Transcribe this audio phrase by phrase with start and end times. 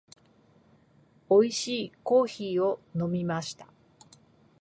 [1.29, 3.67] 美味しいコーヒーを飲みました。